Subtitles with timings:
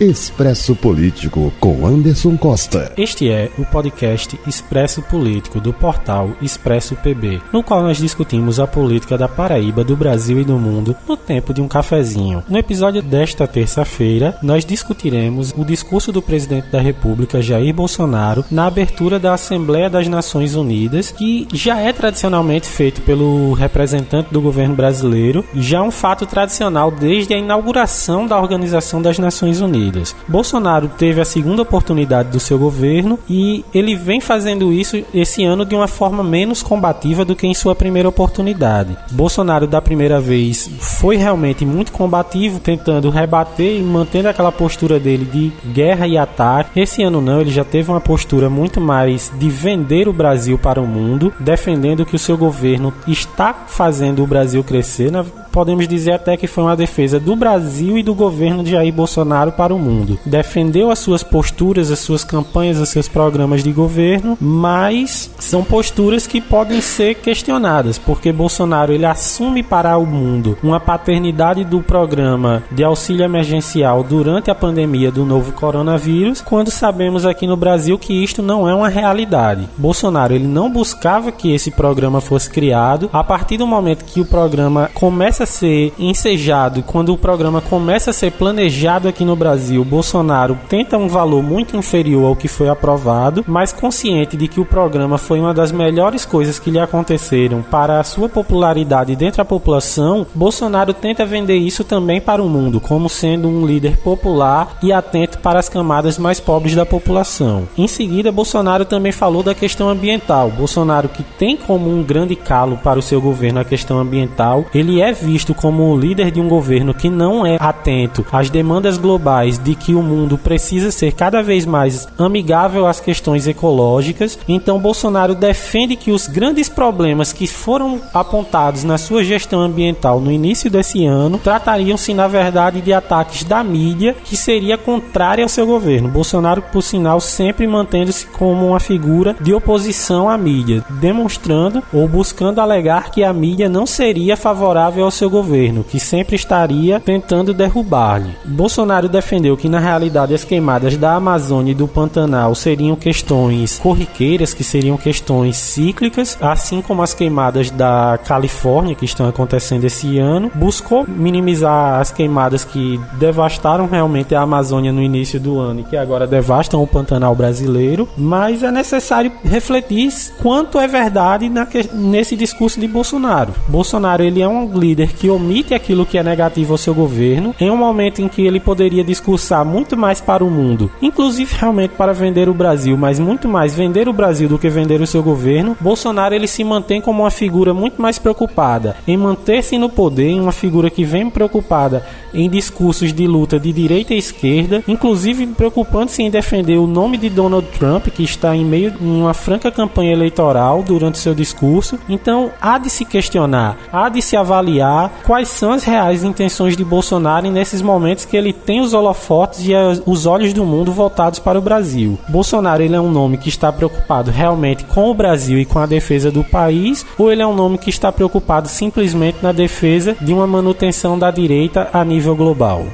[0.00, 2.92] Expresso Político com Anderson Costa.
[2.96, 8.66] Este é o podcast Expresso Político do portal Expresso PB, no qual nós discutimos a
[8.66, 12.42] política da Paraíba, do Brasil e do mundo no tempo de um cafezinho.
[12.48, 18.66] No episódio desta terça-feira, nós discutiremos o discurso do presidente da República, Jair Bolsonaro, na
[18.66, 24.74] abertura da Assembleia das Nações Unidas, que já é tradicionalmente feito pelo representante do governo
[24.74, 29.83] brasileiro, já um fato tradicional desde a inauguração da Organização das Nações Unidas.
[30.28, 35.64] Bolsonaro teve a segunda oportunidade do seu governo e ele vem fazendo isso esse ano
[35.64, 38.96] de uma forma menos combativa do que em sua primeira oportunidade.
[39.10, 45.24] Bolsonaro, da primeira vez, foi realmente muito combativo, tentando rebater e mantendo aquela postura dele
[45.24, 46.80] de guerra e ataque.
[46.80, 50.80] Esse ano não, ele já teve uma postura muito mais de vender o Brasil para
[50.80, 55.10] o mundo, defendendo que o seu governo está fazendo o Brasil crescer.
[55.10, 55.24] Na
[55.54, 59.52] podemos dizer até que foi uma defesa do Brasil e do governo de Jair Bolsonaro
[59.52, 60.18] para o mundo.
[60.24, 66.26] Defendeu as suas posturas, as suas campanhas, os seus programas de governo, mas são posturas
[66.26, 72.62] que podem ser questionadas, porque Bolsonaro ele assume para o mundo uma paternidade do programa
[72.70, 78.12] de auxílio emergencial durante a pandemia do novo coronavírus, quando sabemos aqui no Brasil que
[78.12, 79.68] isto não é uma realidade.
[79.76, 83.10] Bolsonaro ele não buscava que esse programa fosse criado.
[83.12, 88.10] A partir do momento que o programa começa a ser ensejado, quando o programa começa
[88.10, 92.68] a ser planejado aqui no Brasil, Bolsonaro tenta um valor muito inferior ao que foi
[92.68, 97.62] aprovado, mas consciente de que o programa foi uma das melhores coisas que lhe aconteceram
[97.62, 102.80] para a sua popularidade dentro da população, Bolsonaro tenta vender isso também para o mundo,
[102.80, 107.68] como sendo um líder popular e atento para as camadas mais pobres da população.
[107.76, 110.50] Em seguida, Bolsonaro também falou da questão ambiental.
[110.50, 115.00] Bolsonaro, que tem como um grande calo para o seu governo a questão ambiental, ele
[115.00, 119.53] é visto como o líder de um governo que não é atento às demandas globais
[119.58, 125.34] de que o mundo precisa ser cada vez mais amigável às questões ecológicas, então Bolsonaro
[125.34, 131.04] defende que os grandes problemas que foram apontados na sua gestão ambiental no início desse
[131.04, 136.08] ano tratariam-se na verdade de ataques da mídia que seria contrária ao seu governo.
[136.08, 142.60] Bolsonaro, por sinal, sempre mantendo-se como uma figura de oposição à mídia, demonstrando ou buscando
[142.60, 148.36] alegar que a mídia não seria favorável ao seu governo, que sempre estaria tentando derrubar-lhe.
[148.44, 149.08] Bolsonaro
[149.44, 154.64] defendeu que na realidade as queimadas da Amazônia e do Pantanal seriam questões corriqueiras, que
[154.64, 160.50] seriam questões cíclicas, assim como as queimadas da Califórnia que estão acontecendo esse ano.
[160.54, 165.96] Buscou minimizar as queimadas que devastaram realmente a Amazônia no início do ano e que
[165.96, 170.08] agora devastam o Pantanal brasileiro, mas é necessário refletir
[170.40, 173.52] quanto é verdade na, nesse discurso de Bolsonaro.
[173.68, 177.70] Bolsonaro ele é um líder que omite aquilo que é negativo ao seu governo, em
[177.70, 179.04] um momento em que ele poderia
[179.34, 183.74] discursar muito mais para o mundo, inclusive realmente para vender o Brasil, mas muito mais
[183.74, 187.30] vender o Brasil do que vender o seu governo, Bolsonaro ele se mantém como uma
[187.30, 193.12] figura muito mais preocupada em manter-se no poder, uma figura que vem preocupada em discursos
[193.12, 198.06] de luta de direita e esquerda, inclusive preocupando-se em defender o nome de Donald Trump,
[198.08, 201.98] que está em meio de uma franca campanha eleitoral durante seu discurso.
[202.08, 206.84] Então, há de se questionar, há de se avaliar quais são as reais intenções de
[206.84, 209.23] Bolsonaro nesses momentos que ele tem os holofotes
[209.60, 209.72] e
[210.06, 212.18] os olhos do mundo voltados para o Brasil.
[212.28, 215.86] Bolsonaro ele é um nome que está preocupado realmente com o Brasil e com a
[215.86, 220.32] defesa do país, ou ele é um nome que está preocupado simplesmente na defesa de
[220.32, 222.84] uma manutenção da direita a nível global?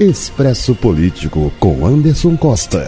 [0.00, 2.86] Expresso Político com Anderson Costa.